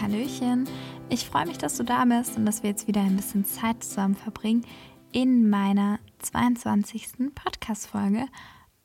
[0.00, 0.66] Hallöchen.
[1.10, 3.84] Ich freue mich, dass du da bist und dass wir jetzt wieder ein bisschen Zeit
[3.84, 4.64] zusammen verbringen
[5.12, 7.34] in meiner 22.
[7.34, 8.26] Podcast-Folge.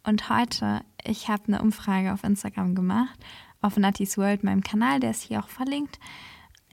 [0.04, 3.18] Und heute, ich habe eine Umfrage auf Instagram gemacht,
[3.62, 6.00] auf Natty's World, meinem Kanal, der ist hier auch verlinkt.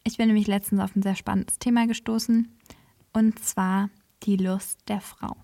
[0.03, 2.49] Ich bin nämlich letztens auf ein sehr spannendes Thema gestoßen
[3.13, 3.91] und zwar
[4.25, 5.37] die Lust der Frau.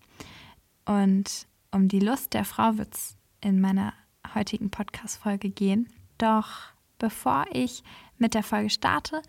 [0.86, 3.92] Und um die Lust der Frau wird es in meiner
[4.34, 5.88] heutigen Podcast-Folge gehen.
[6.18, 7.82] Doch bevor ich
[8.18, 9.22] mit der Folge starte,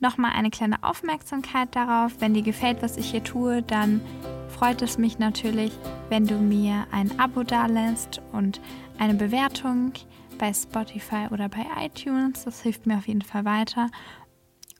[0.00, 2.20] nochmal eine kleine Aufmerksamkeit darauf.
[2.20, 4.00] Wenn dir gefällt, was ich hier tue, dann
[4.48, 5.72] freut es mich natürlich,
[6.08, 8.60] wenn du mir ein Abo dalässt und
[8.98, 9.92] eine Bewertung
[10.38, 12.44] bei Spotify oder bei iTunes.
[12.44, 13.90] Das hilft mir auf jeden Fall weiter.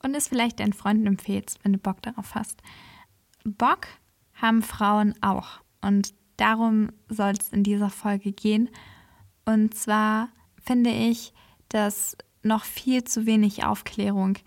[0.03, 2.63] Und es vielleicht deinen Freunden empfehlst, wenn du Bock darauf hast.
[3.45, 3.89] Bock
[4.35, 5.61] haben Frauen auch.
[5.81, 8.71] Und darum soll es in dieser Folge gehen.
[9.45, 10.29] Und zwar
[10.63, 11.33] finde ich,
[11.69, 14.39] dass noch viel zu wenig Aufklärung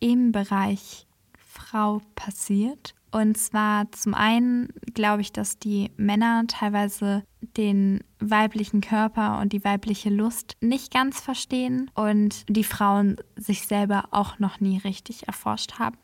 [0.00, 2.94] im Bereich Frau passiert.
[3.10, 9.64] Und zwar zum einen glaube ich, dass die Männer teilweise den weiblichen Körper und die
[9.64, 15.78] weibliche Lust nicht ganz verstehen und die Frauen sich selber auch noch nie richtig erforscht
[15.78, 15.96] haben.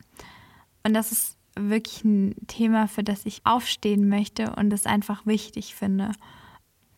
[0.82, 5.74] Und das ist wirklich ein Thema, für das ich aufstehen möchte und es einfach wichtig
[5.74, 6.12] finde.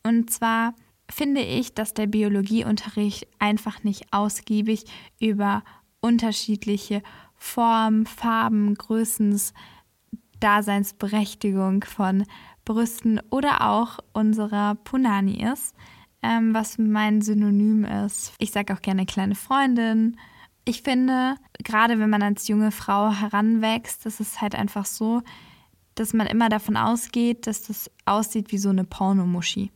[0.02, 0.74] Und zwar
[1.10, 4.84] finde ich, dass der Biologieunterricht einfach nicht ausgiebig
[5.20, 5.62] über
[6.00, 7.02] unterschiedliche
[7.34, 9.52] Formen, Farben, Größens,
[10.40, 12.24] Daseinsberechtigung von
[12.64, 15.74] Brüsten oder auch unserer Punani ist,
[16.22, 18.34] ähm, was mein Synonym ist.
[18.38, 20.16] Ich sage auch gerne kleine Freundin.
[20.64, 25.22] Ich finde, gerade wenn man als junge Frau heranwächst, das ist halt einfach so,
[25.94, 29.70] dass man immer davon ausgeht, dass das aussieht wie so eine Pornomuschi.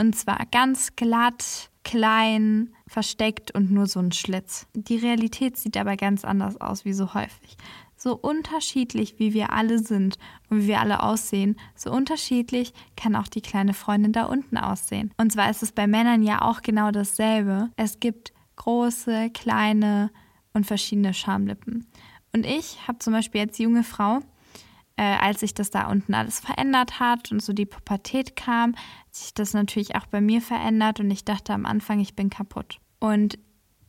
[0.00, 4.66] Und zwar ganz glatt, klein, versteckt und nur so ein Schlitz.
[4.74, 7.56] Die Realität sieht aber ganz anders aus, wie so häufig.
[7.96, 13.26] So unterschiedlich wie wir alle sind und wie wir alle aussehen, so unterschiedlich kann auch
[13.26, 15.12] die kleine Freundin da unten aussehen.
[15.16, 17.70] Und zwar ist es bei Männern ja auch genau dasselbe.
[17.76, 20.10] Es gibt große, kleine
[20.52, 21.86] und verschiedene Schamlippen.
[22.32, 24.20] Und ich habe zum Beispiel als junge Frau
[24.98, 29.14] äh, als sich das da unten alles verändert hat und so die Pubertät kam, hat
[29.14, 32.80] sich das natürlich auch bei mir verändert und ich dachte am Anfang, ich bin kaputt.
[32.98, 33.38] Und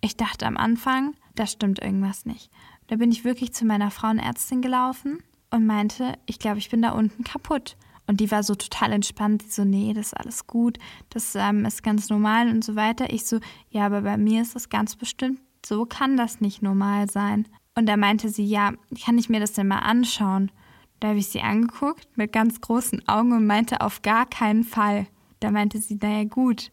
[0.01, 2.51] ich dachte am Anfang, da stimmt irgendwas nicht.
[2.87, 5.17] Da bin ich wirklich zu meiner Frauenärztin gelaufen
[5.49, 7.75] und meinte, ich glaube, ich bin da unten kaputt.
[8.05, 10.77] Und die war so total entspannt, die so, nee, das ist alles gut,
[11.09, 13.11] das ähm, ist ganz normal und so weiter.
[13.11, 13.39] Ich so,
[13.69, 17.47] ja, aber bei mir ist das ganz bestimmt, so kann das nicht normal sein.
[17.75, 20.51] Und da meinte sie, ja, kann ich mir das denn mal anschauen?
[20.99, 25.07] Da habe ich sie angeguckt mit ganz großen Augen und meinte auf gar keinen Fall.
[25.39, 26.71] Da meinte sie, naja gut,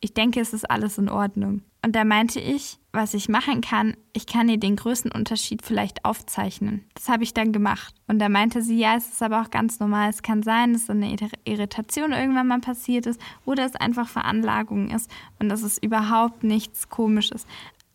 [0.00, 1.62] ich denke, es ist alles in Ordnung.
[1.84, 6.84] Und da meinte ich, was ich machen kann, ich kann ihr den Größenunterschied vielleicht aufzeichnen.
[6.94, 7.94] Das habe ich dann gemacht.
[8.06, 10.10] Und da meinte sie, ja, es ist aber auch ganz normal.
[10.10, 15.10] Es kann sein, dass eine Irritation irgendwann mal passiert ist oder es einfach Veranlagung ist
[15.40, 17.46] und dass es überhaupt nichts Komisches.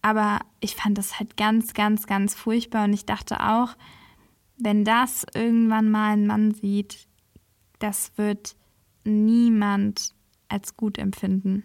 [0.01, 3.75] Aber ich fand das halt ganz, ganz, ganz furchtbar und ich dachte auch,
[4.57, 7.07] wenn das irgendwann mal ein Mann sieht,
[7.79, 8.55] das wird
[9.03, 10.13] niemand
[10.49, 11.63] als gut empfinden.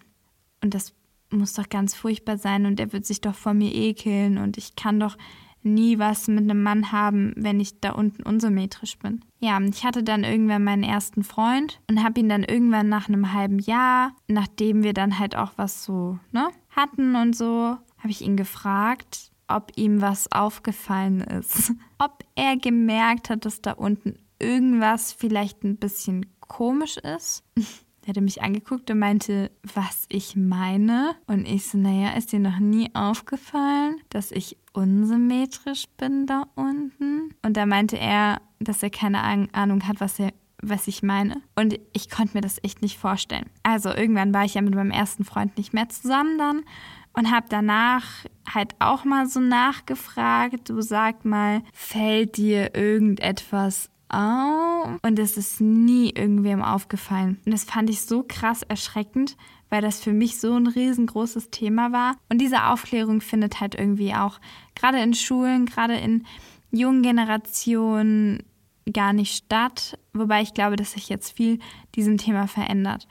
[0.61, 0.93] Und das
[1.29, 4.75] muss doch ganz furchtbar sein und er wird sich doch vor mir ekeln und ich
[4.75, 5.17] kann doch
[5.63, 9.23] nie was mit einem Mann haben, wenn ich da unten unsymmetrisch bin.
[9.39, 13.33] Ja, ich hatte dann irgendwann meinen ersten Freund und habe ihn dann irgendwann nach einem
[13.33, 18.21] halben Jahr, nachdem wir dann halt auch was so, ne, hatten und so, habe ich
[18.21, 21.73] ihn gefragt, ob ihm was aufgefallen ist.
[21.99, 27.43] Ob er gemerkt hat, dass da unten irgendwas vielleicht ein bisschen komisch ist.
[28.05, 31.15] Er hatte mich angeguckt und meinte, was ich meine.
[31.25, 37.33] Und ich so, naja, ist dir noch nie aufgefallen, dass ich unsymmetrisch bin da unten?
[37.43, 39.23] Und da meinte er, dass er keine
[39.53, 40.33] Ahnung hat, was er
[40.65, 41.41] was ich meine.
[41.55, 43.49] Und ich konnte mir das echt nicht vorstellen.
[43.63, 46.63] Also irgendwann war ich ja mit meinem ersten Freund nicht mehr zusammen dann
[47.13, 54.99] und habe danach halt auch mal so nachgefragt, du sag mal, fällt dir irgendetwas auf?
[55.01, 57.39] Und es ist nie irgendwem aufgefallen.
[57.45, 59.37] Und das fand ich so krass erschreckend,
[59.69, 62.15] weil das für mich so ein riesengroßes Thema war.
[62.29, 64.39] Und diese Aufklärung findet halt irgendwie auch
[64.75, 66.25] gerade in Schulen, gerade in
[66.71, 68.43] jungen Generationen
[68.91, 69.97] gar nicht statt.
[70.13, 71.59] Wobei ich glaube, dass sich jetzt viel
[71.95, 73.07] diesem Thema verändert.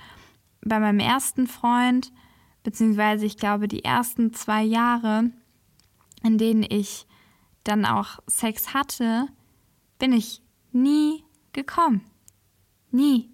[0.64, 2.12] Bei meinem ersten Freund
[2.62, 5.30] beziehungsweise ich glaube, die ersten zwei Jahre,
[6.22, 7.06] in denen ich
[7.64, 9.26] dann auch Sex hatte,
[9.98, 10.42] bin ich
[10.72, 12.02] nie gekommen.
[12.90, 13.30] Nie.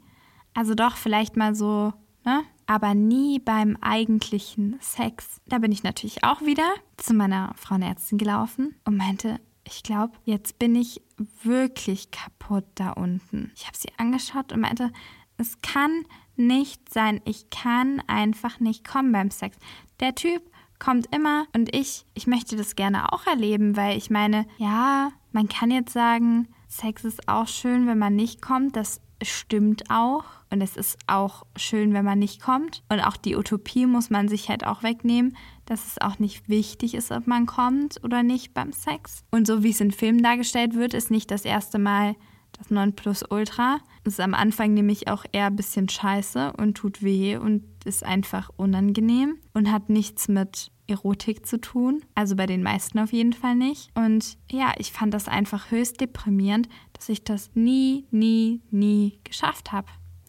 [0.54, 1.92] Also doch vielleicht mal so,
[2.25, 2.42] ne?
[2.66, 5.40] aber nie beim eigentlichen Sex.
[5.46, 10.58] Da bin ich natürlich auch wieder zu meiner Frauenärztin gelaufen und meinte, ich glaube, jetzt
[10.58, 11.02] bin ich
[11.42, 13.52] wirklich kaputt da unten.
[13.54, 14.92] Ich habe sie angeschaut und meinte,
[15.36, 16.04] es kann
[16.38, 19.56] nicht sein, ich kann einfach nicht kommen beim Sex.
[20.00, 20.43] Der Typ
[20.79, 25.49] kommt immer und ich, ich möchte das gerne auch erleben, weil ich meine, ja, man
[25.49, 28.76] kann jetzt sagen, Sex ist auch schön, wenn man nicht kommt.
[28.76, 30.25] Das stimmt auch.
[30.50, 32.82] Und es ist auch schön, wenn man nicht kommt.
[32.88, 35.37] Und auch die Utopie muss man sich halt auch wegnehmen,
[35.67, 39.25] dass es auch nicht wichtig ist, ob man kommt oder nicht beim Sex.
[39.31, 42.14] Und so wie es in Filmen dargestellt wird, ist nicht das erste Mal
[42.56, 43.79] das Nonplusultra.
[43.79, 48.05] Das ist am Anfang nämlich auch eher ein bisschen scheiße und tut weh und ist
[48.05, 52.02] einfach unangenehm und hat nichts mit Erotik zu tun.
[52.14, 53.90] Also bei den meisten auf jeden Fall nicht.
[53.94, 59.72] Und ja, ich fand das einfach höchst deprimierend, dass ich das nie, nie, nie geschafft
[59.72, 59.88] habe.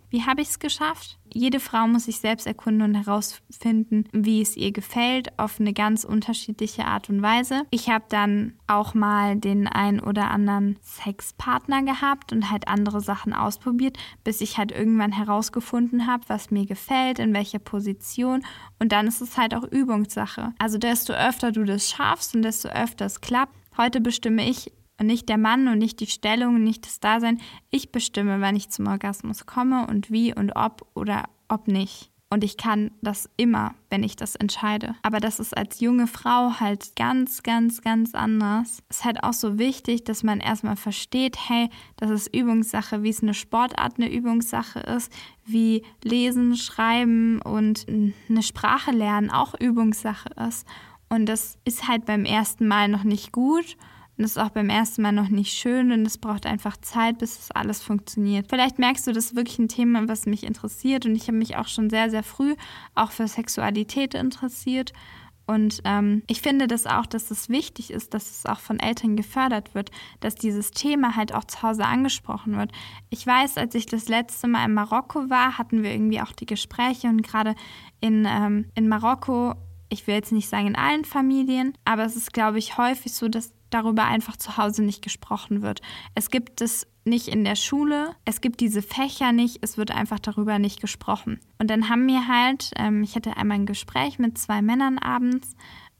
[0.09, 1.17] Wie habe ich es geschafft?
[1.31, 6.03] Jede Frau muss sich selbst erkunden und herausfinden, wie es ihr gefällt, auf eine ganz
[6.03, 7.63] unterschiedliche Art und Weise.
[7.69, 13.33] Ich habe dann auch mal den ein oder anderen Sexpartner gehabt und halt andere Sachen
[13.33, 18.43] ausprobiert, bis ich halt irgendwann herausgefunden habe, was mir gefällt, in welcher Position.
[18.79, 20.53] Und dann ist es halt auch Übungssache.
[20.57, 23.53] Also desto öfter du das schaffst und desto öfter es klappt.
[23.77, 24.71] Heute bestimme ich,
[25.03, 27.39] nicht der Mann und nicht die Stellung nicht das Dasein.
[27.69, 32.11] Ich bestimme, wann ich zum Orgasmus komme und wie und ob oder ob nicht.
[32.31, 34.95] Und ich kann das immer, wenn ich das entscheide.
[35.01, 38.83] Aber das ist als junge Frau halt ganz, ganz, ganz anders.
[38.87, 43.09] Es ist halt auch so wichtig, dass man erstmal versteht, hey, das ist Übungssache, wie
[43.09, 45.11] es eine Sportart eine Übungssache ist,
[45.43, 50.67] wie Lesen, Schreiben und eine Sprache lernen auch Übungssache ist.
[51.09, 53.75] Und das ist halt beim ersten Mal noch nicht gut.
[54.19, 57.19] Und das ist auch beim ersten Mal noch nicht schön und es braucht einfach Zeit,
[57.19, 58.47] bis das alles funktioniert.
[58.49, 61.55] Vielleicht merkst du, das ist wirklich ein Thema, was mich interessiert und ich habe mich
[61.55, 62.55] auch schon sehr, sehr früh
[62.95, 64.91] auch für Sexualität interessiert.
[65.47, 69.15] Und ähm, ich finde das auch, dass es wichtig ist, dass es auch von Eltern
[69.15, 69.89] gefördert wird,
[70.19, 72.73] dass dieses Thema halt auch zu Hause angesprochen wird.
[73.09, 76.45] Ich weiß, als ich das letzte Mal in Marokko war, hatten wir irgendwie auch die
[76.45, 77.55] Gespräche und gerade
[78.01, 79.55] in, ähm, in Marokko,
[79.87, 83.29] ich will jetzt nicht sagen in allen Familien, aber es ist, glaube ich, häufig so,
[83.29, 85.81] dass darüber einfach zu Hause nicht gesprochen wird.
[86.15, 90.19] Es gibt es nicht in der Schule, es gibt diese Fächer nicht, es wird einfach
[90.19, 91.39] darüber nicht gesprochen.
[91.57, 95.55] Und dann haben wir halt, ähm, ich hatte einmal ein Gespräch mit zwei Männern abends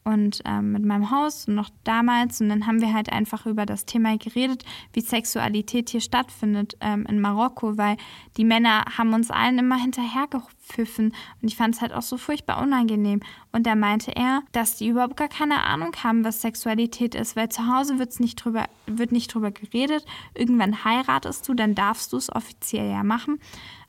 [0.09, 2.41] und ähm, mit meinem Haus und noch damals.
[2.41, 4.63] Und dann haben wir halt einfach über das Thema geredet,
[4.93, 7.97] wie Sexualität hier stattfindet ähm, in Marokko, weil
[8.37, 11.13] die Männer haben uns allen immer hinterhergepfiffen.
[11.41, 13.21] Und ich fand es halt auch so furchtbar unangenehm.
[13.51, 17.49] Und da meinte er, dass die überhaupt gar keine Ahnung haben, was Sexualität ist, weil
[17.49, 20.05] zu Hause wird's nicht drüber, wird nicht drüber geredet.
[20.33, 23.39] Irgendwann heiratest du, dann darfst du es offiziell ja machen.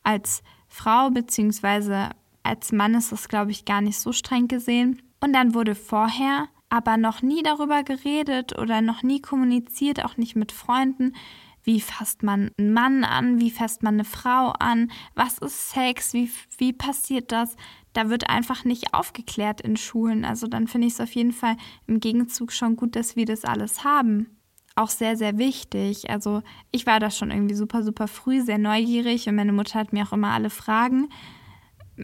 [0.03, 2.11] Als Frau beziehungsweise
[2.43, 5.03] als Mann ist das, glaube ich, gar nicht so streng gesehen.
[5.21, 10.37] Und dann wurde vorher aber noch nie darüber geredet oder noch nie kommuniziert, auch nicht
[10.37, 11.15] mit Freunden.
[11.63, 13.39] Wie fasst man einen Mann an?
[13.39, 14.91] Wie fasst man eine Frau an?
[15.15, 16.15] Was ist Sex?
[16.15, 17.57] Wie, wie passiert das?
[17.93, 20.25] Da wird einfach nicht aufgeklärt in Schulen.
[20.25, 21.57] Also dann finde ich es auf jeden Fall
[21.87, 24.39] im Gegenzug schon gut, dass wir das alles haben.
[24.77, 26.09] Auch sehr, sehr wichtig.
[26.09, 29.93] Also ich war da schon irgendwie super, super früh, sehr neugierig und meine Mutter hat
[29.93, 31.09] mir auch immer alle Fragen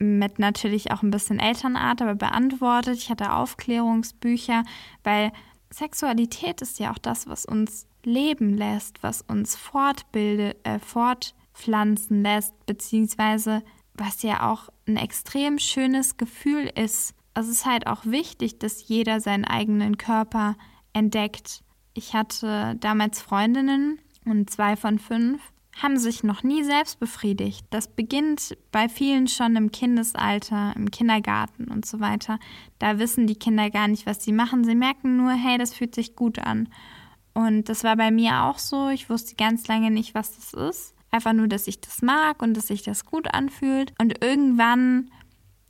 [0.00, 2.96] mit natürlich auch ein bisschen Elternart, aber beantwortet.
[2.96, 4.62] Ich hatte Aufklärungsbücher,
[5.04, 5.32] weil
[5.70, 12.54] Sexualität ist ja auch das, was uns leben lässt, was uns fortbildet, äh, fortpflanzen lässt,
[12.66, 13.62] beziehungsweise
[13.94, 17.14] was ja auch ein extrem schönes Gefühl ist.
[17.34, 20.56] Also es ist halt auch wichtig, dass jeder seinen eigenen Körper
[20.92, 21.62] entdeckt.
[21.94, 25.40] Ich hatte damals Freundinnen und zwei von fünf
[25.82, 27.66] haben sich noch nie selbst befriedigt.
[27.70, 32.38] Das beginnt bei vielen schon im Kindesalter, im Kindergarten und so weiter.
[32.78, 34.64] Da wissen die Kinder gar nicht, was sie machen.
[34.64, 36.68] Sie merken nur, hey, das fühlt sich gut an.
[37.34, 38.88] Und das war bei mir auch so.
[38.88, 40.94] Ich wusste ganz lange nicht, was das ist.
[41.10, 43.92] Einfach nur, dass ich das mag und dass sich das gut anfühlt.
[44.00, 45.10] Und irgendwann,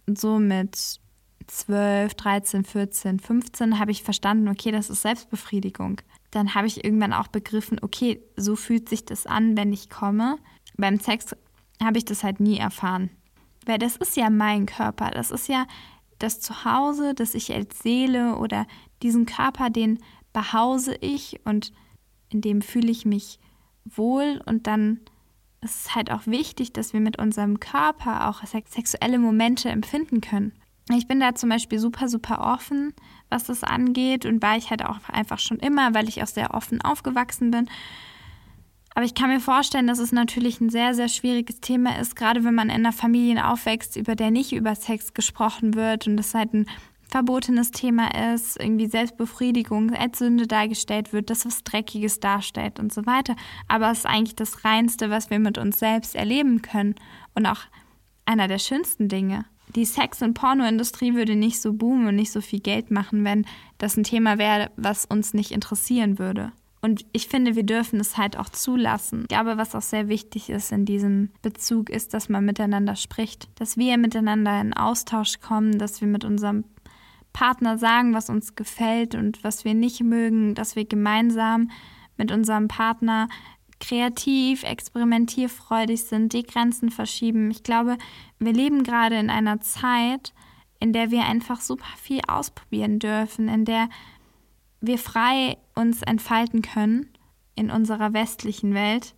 [0.07, 1.01] so mit
[1.49, 6.01] 12, 13, 14, 15, habe ich verstanden, okay, das ist Selbstbefriedigung
[6.37, 10.37] dann habe ich irgendwann auch begriffen, okay, so fühlt sich das an, wenn ich komme.
[10.77, 11.35] Beim Sex
[11.83, 13.11] habe ich das halt nie erfahren.
[13.65, 15.67] Weil das ist ja mein Körper, das ist ja
[16.19, 18.67] das Zuhause, das ich als Seele oder
[19.03, 19.99] diesen Körper, den
[20.33, 21.73] behause ich und
[22.29, 23.39] in dem fühle ich mich
[23.85, 25.01] wohl und dann
[25.63, 30.53] ist es halt auch wichtig, dass wir mit unserem Körper auch sexuelle Momente empfinden können.
[30.91, 32.95] Ich bin da zum Beispiel super, super offen,
[33.31, 36.55] was das angeht und war ich halt auch einfach schon immer, weil ich auch sehr
[36.55, 37.69] offen aufgewachsen bin.
[38.95, 42.45] Aber ich kann mir vorstellen, dass es natürlich ein sehr, sehr schwieriges Thema ist, gerade
[42.45, 46.35] wenn man in einer Familie aufwächst, über der nicht über Sex gesprochen wird und es
[46.35, 46.67] halt ein
[47.09, 53.07] verbotenes Thema ist, irgendwie Selbstbefriedigung als Sünde dargestellt wird, das was Dreckiges darstellt und so
[53.07, 53.37] weiter.
[53.69, 56.95] Aber es ist eigentlich das Reinste, was wir mit uns selbst erleben können
[57.35, 57.61] und auch
[58.25, 59.45] einer der schönsten Dinge.
[59.77, 63.45] Die Sex- und Pornoindustrie würde nicht so boomen und nicht so viel Geld machen, wenn
[63.79, 66.53] das ein Thema wäre, was uns nicht interessieren würde.
[66.81, 69.23] Und ich finde, wir dürfen es halt auch zulassen.
[69.23, 73.49] Ich glaube, was auch sehr wichtig ist in diesem Bezug, ist, dass man miteinander spricht,
[73.61, 76.65] dass wir miteinander in Austausch kommen, dass wir mit unserem
[77.33, 81.71] Partner sagen, was uns gefällt und was wir nicht mögen, dass wir gemeinsam
[82.17, 83.29] mit unserem Partner
[83.81, 87.51] kreativ, experimentierfreudig sind, die Grenzen verschieben.
[87.51, 87.99] Ich glaube,
[88.39, 90.33] wir leben gerade in einer Zeit,
[90.81, 93.89] in der wir einfach super viel ausprobieren dürfen, in der
[94.81, 97.11] wir frei uns entfalten können
[97.55, 99.15] in unserer westlichen Welt.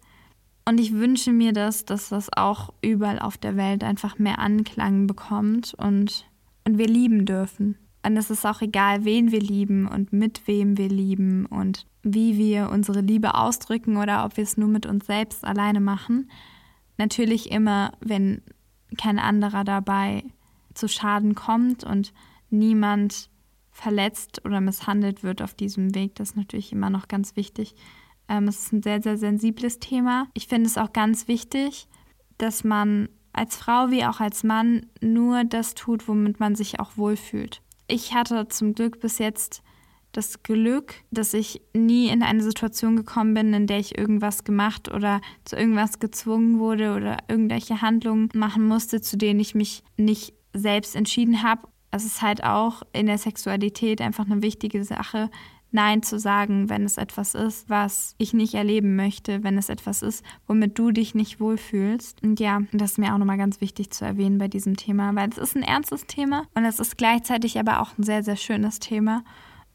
[0.64, 5.06] Und ich wünsche mir das, dass das auch überall auf der Welt einfach mehr Anklang
[5.06, 6.26] bekommt und,
[6.64, 7.78] und wir lieben dürfen.
[8.08, 12.38] Und es ist auch egal, wen wir lieben und mit wem wir lieben und wie
[12.38, 16.30] wir unsere Liebe ausdrücken oder ob wir es nur mit uns selbst alleine machen.
[16.96, 18.40] Natürlich immer, wenn
[18.96, 20.24] kein anderer dabei
[20.72, 22.14] zu Schaden kommt und
[22.48, 23.28] niemand
[23.72, 26.14] verletzt oder misshandelt wird auf diesem Weg.
[26.14, 27.74] Das ist natürlich immer noch ganz wichtig.
[28.26, 30.28] Ähm, es ist ein sehr, sehr sensibles Thema.
[30.32, 31.88] Ich finde es auch ganz wichtig,
[32.38, 36.96] dass man als Frau wie auch als Mann nur das tut, womit man sich auch
[36.96, 37.60] wohlfühlt.
[37.88, 39.62] Ich hatte zum Glück bis jetzt
[40.12, 44.92] das Glück, dass ich nie in eine Situation gekommen bin, in der ich irgendwas gemacht
[44.92, 50.34] oder zu irgendwas gezwungen wurde oder irgendwelche Handlungen machen musste, zu denen ich mich nicht
[50.52, 51.68] selbst entschieden habe.
[51.90, 55.30] Es ist halt auch in der Sexualität einfach eine wichtige Sache,
[55.70, 60.02] Nein zu sagen, wenn es etwas ist, was ich nicht erleben möchte, wenn es etwas
[60.02, 62.22] ist, womit du dich nicht wohlfühlst.
[62.22, 65.28] Und ja, das ist mir auch nochmal ganz wichtig zu erwähnen bei diesem Thema, weil
[65.28, 68.78] es ist ein ernstes Thema und es ist gleichzeitig aber auch ein sehr, sehr schönes
[68.78, 69.24] Thema.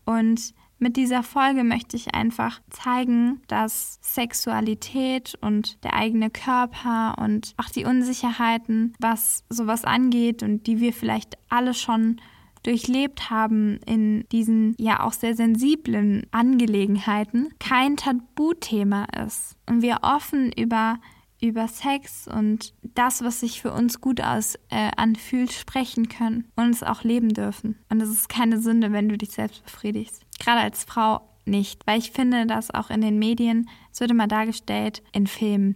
[0.05, 7.53] Und mit dieser Folge möchte ich einfach zeigen, dass Sexualität und der eigene Körper und
[7.55, 12.19] auch die Unsicherheiten, was sowas angeht und die wir vielleicht alle schon
[12.63, 20.51] durchlebt haben in diesen ja auch sehr sensiblen Angelegenheiten, kein Tabuthema ist und wir offen
[20.51, 20.99] über
[21.43, 26.69] über Sex und das, was sich für uns gut aus, äh, anfühlt, sprechen können und
[26.69, 27.77] es auch leben dürfen.
[27.89, 30.23] Und es ist keine Sünde, wenn du dich selbst befriedigst.
[30.39, 34.27] Gerade als Frau nicht, weil ich finde, dass auch in den Medien, es wird immer
[34.27, 35.75] dargestellt, in Filmen,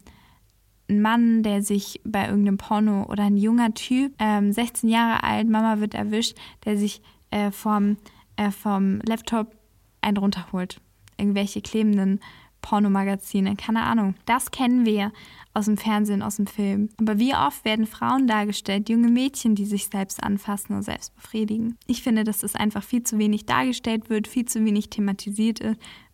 [0.89, 5.49] ein Mann, der sich bei irgendeinem Porno oder ein junger Typ, ähm, 16 Jahre alt,
[5.49, 7.01] Mama wird erwischt, der sich
[7.31, 7.97] äh, vom,
[8.35, 9.55] äh, vom Laptop
[10.01, 10.79] einen runterholt.
[11.17, 12.19] Irgendwelche klebenden
[12.61, 14.15] Pornomagazine, keine Ahnung.
[14.25, 15.11] Das kennen wir
[15.53, 16.89] aus dem Fernsehen, aus dem Film.
[16.97, 21.77] Aber wie oft werden Frauen dargestellt, junge Mädchen, die sich selbst anfassen und selbst befriedigen?
[21.87, 25.61] Ich finde, dass das einfach viel zu wenig dargestellt wird, viel zu wenig thematisiert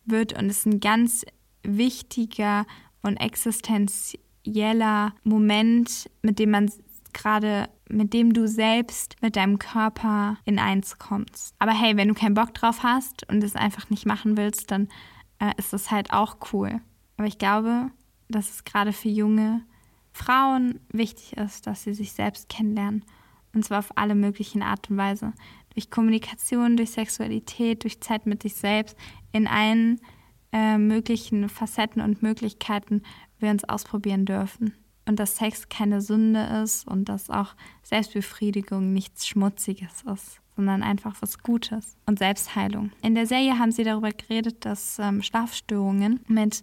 [0.04, 1.24] wird und es ein ganz
[1.62, 2.66] wichtiger
[3.02, 3.16] und
[4.44, 6.70] existenzieller Moment, mit dem man
[7.12, 11.54] gerade mit dem du selbst mit deinem Körper in eins kommst.
[11.58, 14.88] Aber hey, wenn du keinen Bock drauf hast und es einfach nicht machen willst, dann
[15.38, 16.80] äh, ist das halt auch cool.
[17.18, 17.90] Aber ich glaube,
[18.28, 19.62] dass es gerade für junge
[20.12, 23.04] Frauen wichtig ist, dass sie sich selbst kennenlernen.
[23.54, 25.32] Und zwar auf alle möglichen Art und Weise.
[25.74, 28.96] Durch Kommunikation, durch Sexualität, durch Zeit mit sich selbst,
[29.30, 30.00] in allen
[30.52, 33.02] äh, möglichen Facetten und Möglichkeiten
[33.38, 34.74] wir uns ausprobieren dürfen.
[35.06, 41.16] Und dass Sex keine Sünde ist und dass auch Selbstbefriedigung nichts Schmutziges ist sondern einfach
[41.20, 42.92] was Gutes und Selbstheilung.
[43.02, 46.62] In der Serie haben sie darüber geredet, dass ähm, Schlafstörungen mit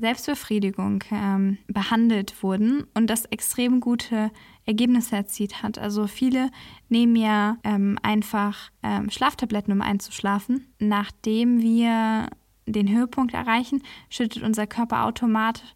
[0.00, 4.30] Selbstbefriedigung ähm, behandelt wurden und das extrem gute
[4.64, 5.78] Ergebnisse erzielt hat.
[5.78, 6.50] Also viele
[6.88, 10.72] nehmen ja ähm, einfach ähm, Schlaftabletten, um einzuschlafen.
[10.78, 12.28] Nachdem wir
[12.66, 15.74] den Höhepunkt erreichen, schüttet unser Körper automatisch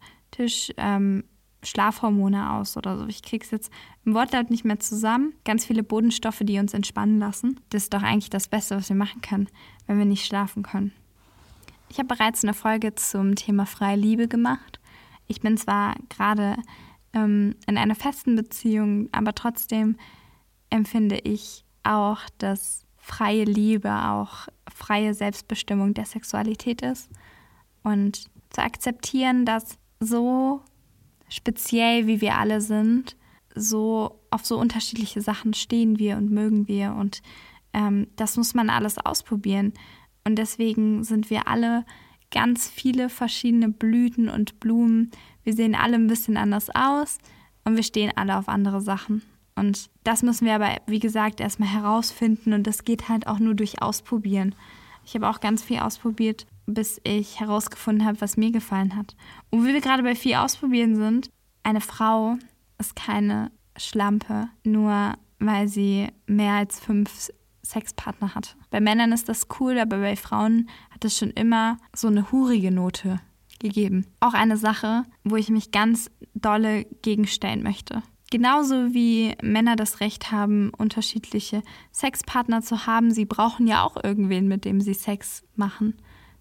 [0.77, 1.23] ähm,
[1.63, 3.07] Schlafhormone aus oder so.
[3.07, 3.71] Ich krieg's jetzt
[4.05, 5.33] im Wortlaut nicht mehr zusammen.
[5.45, 7.59] Ganz viele Bodenstoffe, die uns entspannen lassen.
[7.69, 9.47] Das ist doch eigentlich das Beste, was wir machen können,
[9.87, 10.91] wenn wir nicht schlafen können.
[11.89, 14.79] Ich habe bereits eine Folge zum Thema freie Liebe gemacht.
[15.27, 16.57] Ich bin zwar gerade
[17.13, 19.97] ähm, in einer festen Beziehung, aber trotzdem
[20.69, 27.09] empfinde ich auch, dass freie Liebe auch freie Selbstbestimmung der Sexualität ist.
[27.83, 30.61] Und zu akzeptieren, dass so
[31.29, 33.15] speziell wie wir alle sind,
[33.55, 37.21] so auf so unterschiedliche Sachen stehen wir und mögen wir und
[37.73, 39.73] ähm, das muss man alles ausprobieren.
[40.23, 41.85] Und deswegen sind wir alle
[42.31, 45.11] ganz viele verschiedene Blüten und Blumen.
[45.43, 47.17] Wir sehen alle ein bisschen anders aus
[47.63, 49.21] und wir stehen alle auf andere Sachen.
[49.55, 53.53] Und das müssen wir aber, wie gesagt, erstmal herausfinden und das geht halt auch nur
[53.53, 54.55] durch Ausprobieren.
[55.05, 59.15] Ich habe auch ganz viel ausprobiert, bis ich herausgefunden habe, was mir gefallen hat.
[59.49, 61.29] Und wie wir gerade bei viel ausprobieren sind,
[61.63, 62.37] eine Frau
[62.77, 67.31] ist keine Schlampe, nur weil sie mehr als fünf
[67.65, 68.55] Sexpartner hat.
[68.69, 72.71] Bei Männern ist das cool, aber bei Frauen hat es schon immer so eine hurige
[72.71, 73.19] Note
[73.59, 74.05] gegeben.
[74.19, 78.03] Auch eine Sache, wo ich mich ganz dolle gegenstellen möchte.
[78.31, 84.47] Genauso wie Männer das Recht haben, unterschiedliche Sexpartner zu haben, sie brauchen ja auch irgendwen,
[84.47, 85.95] mit dem sie Sex machen.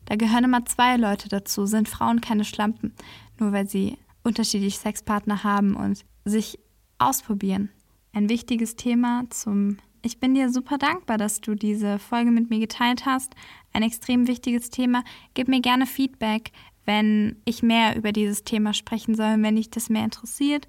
[0.07, 2.93] Da gehören immer zwei Leute dazu, sind Frauen keine Schlampen,
[3.39, 6.59] nur weil sie unterschiedliche Sexpartner haben und sich
[6.99, 7.71] ausprobieren.
[8.13, 12.59] Ein wichtiges Thema zum ich bin dir super dankbar, dass du diese Folge mit mir
[12.59, 13.35] geteilt hast.
[13.73, 15.05] Ein extrem wichtiges Thema.
[15.35, 16.51] Gib mir gerne Feedback,
[16.85, 20.67] wenn ich mehr über dieses Thema sprechen soll, wenn dich das mehr interessiert.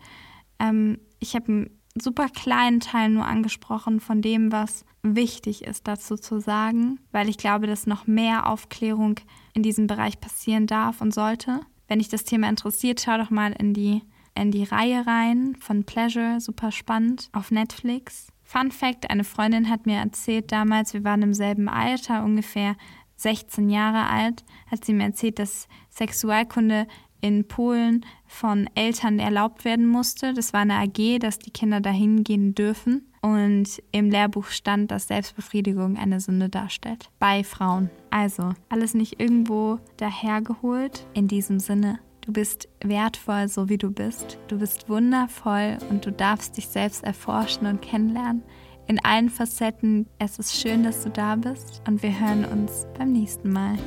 [0.59, 6.15] Ähm, ich habe einen super kleinen Teil nur angesprochen von dem, was wichtig ist dazu
[6.15, 9.19] zu sagen, weil ich glaube, dass noch mehr Aufklärung
[9.53, 11.59] in diesem Bereich passieren darf und sollte.
[11.87, 14.01] Wenn dich das Thema interessiert, schau doch mal in die,
[14.35, 18.27] in die Reihe rein von Pleasure, super spannend, auf Netflix.
[18.43, 22.75] Fun Fact: Eine Freundin hat mir erzählt damals, wir waren im selben Alter, ungefähr
[23.17, 26.87] 16 Jahre alt, hat sie mir erzählt, dass Sexualkunde
[27.21, 30.33] in Polen von Eltern erlaubt werden musste.
[30.33, 33.09] Das war eine AG, dass die Kinder dahin gehen dürfen.
[33.21, 37.09] Und im Lehrbuch stand, dass Selbstbefriedigung eine Sünde darstellt.
[37.19, 37.89] Bei Frauen.
[38.09, 41.07] Also, alles nicht irgendwo dahergeholt.
[41.13, 44.37] In diesem Sinne, Du bist wertvoll, so wie du bist.
[44.47, 48.43] Du bist wundervoll und du darfst dich selbst erforschen und kennenlernen.
[48.87, 50.07] In allen Facetten.
[50.19, 53.77] Es ist schön, dass du da bist und wir hören uns beim nächsten Mal.